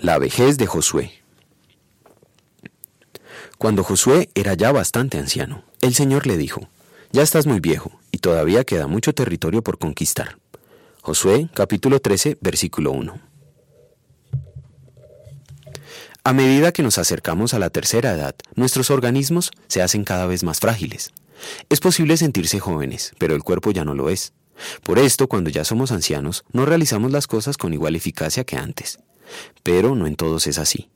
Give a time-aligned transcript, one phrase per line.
[0.00, 1.12] La vejez de Josué.
[3.58, 6.68] Cuando Josué era ya bastante anciano, el Señor le dijo,
[7.12, 10.38] Ya estás muy viejo, y todavía queda mucho territorio por conquistar.
[11.02, 13.20] Josué capítulo 13, versículo 1.
[16.24, 20.42] A medida que nos acercamos a la tercera edad, nuestros organismos se hacen cada vez
[20.42, 21.12] más frágiles.
[21.68, 24.32] Es posible sentirse jóvenes, pero el cuerpo ya no lo es.
[24.84, 28.98] Por esto, cuando ya somos ancianos, no realizamos las cosas con igual eficacia que antes.
[29.62, 30.88] Pero no en todos es así.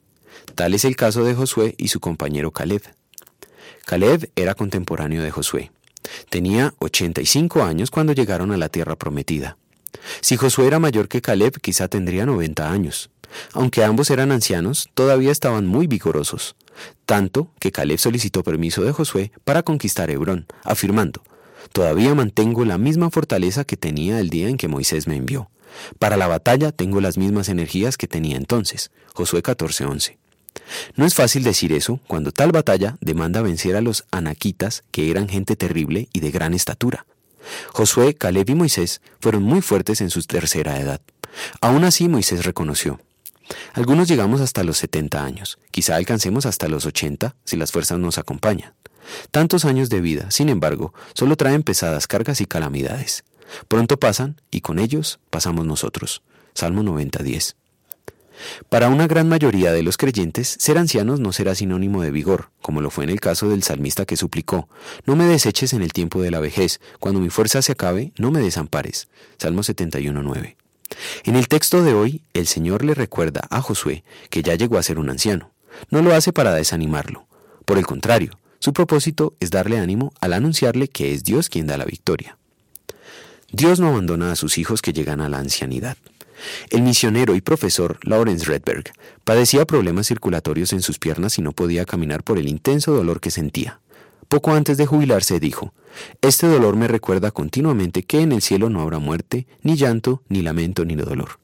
[0.55, 2.83] Tal es el caso de Josué y su compañero Caleb.
[3.85, 5.71] Caleb era contemporáneo de Josué.
[6.29, 9.57] Tenía 85 años cuando llegaron a la tierra prometida.
[10.21, 13.11] Si Josué era mayor que Caleb, quizá tendría 90 años.
[13.53, 16.55] Aunque ambos eran ancianos, todavía estaban muy vigorosos,
[17.05, 21.23] tanto que Caleb solicitó permiso de Josué para conquistar Hebrón, afirmando,
[21.73, 25.51] Todavía mantengo la misma fortaleza que tenía el día en que Moisés me envió.
[25.99, 28.91] Para la batalla tengo las mismas energías que tenía entonces.
[29.15, 30.19] Josué 14:11.
[30.95, 35.29] No es fácil decir eso cuando tal batalla demanda vencer a los anaquitas, que eran
[35.29, 37.07] gente terrible y de gran estatura.
[37.73, 41.01] Josué, Caleb y Moisés fueron muy fuertes en su tercera edad.
[41.61, 43.01] Aún así Moisés reconoció.
[43.75, 48.19] Algunos llegamos hasta los 70 años, quizá alcancemos hasta los 80 si las fuerzas nos
[48.19, 48.75] acompañan.
[49.31, 53.23] Tantos años de vida, sin embargo, solo traen pesadas cargas y calamidades.
[53.69, 56.23] Pronto pasan y con ellos pasamos nosotros.
[56.55, 57.55] Salmo 90.10.
[58.69, 62.81] Para una gran mayoría de los creyentes, ser ancianos no será sinónimo de vigor, como
[62.81, 64.69] lo fue en el caso del salmista que suplicó,
[65.07, 68.31] No me deseches en el tiempo de la vejez, cuando mi fuerza se acabe, no
[68.31, 69.09] me desampares.
[69.39, 70.57] Salmo 71.9.
[71.25, 74.83] En el texto de hoy, el Señor le recuerda a Josué que ya llegó a
[74.83, 75.51] ser un anciano.
[75.91, 77.27] No lo hace para desanimarlo.
[77.65, 81.77] Por el contrario, su propósito es darle ánimo al anunciarle que es Dios quien da
[81.77, 82.39] la victoria.
[83.53, 85.97] Dios no abandona a sus hijos que llegan a la ancianidad.
[86.71, 88.93] El misionero y profesor Lawrence Redberg
[89.25, 93.31] padecía problemas circulatorios en sus piernas y no podía caminar por el intenso dolor que
[93.31, 93.81] sentía.
[94.29, 95.73] Poco antes de jubilarse dijo,
[96.21, 100.43] Este dolor me recuerda continuamente que en el cielo no habrá muerte, ni llanto, ni
[100.43, 101.39] lamento, ni dolor.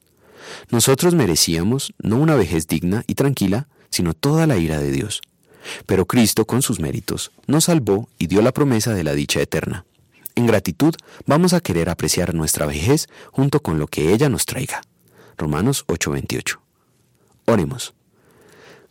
[0.71, 5.23] Nosotros merecíamos no una vejez digna y tranquila, sino toda la ira de Dios.
[5.87, 9.85] Pero Cristo, con sus méritos, nos salvó y dio la promesa de la dicha eterna.
[10.35, 10.95] En gratitud
[11.27, 14.83] vamos a querer apreciar nuestra vejez junto con lo que ella nos traiga.
[15.37, 16.61] Romanos 8:28.
[17.47, 17.95] Oremos.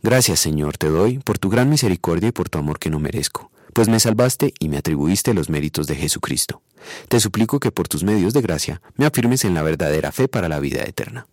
[0.03, 3.51] Gracias Señor te doy por tu gran misericordia y por tu amor que no merezco,
[3.73, 6.61] pues me salvaste y me atribuiste los méritos de Jesucristo.
[7.07, 10.49] Te suplico que por tus medios de gracia me afirmes en la verdadera fe para
[10.49, 11.27] la vida eterna.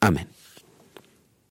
[0.00, 0.28] Amén.